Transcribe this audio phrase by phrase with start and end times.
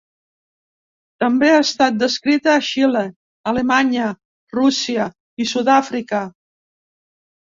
[1.23, 3.03] També ha estat descrita a Xile,
[3.53, 4.07] Alemanya,
[4.59, 5.05] Rússia
[5.45, 6.23] i Sud-àfrica.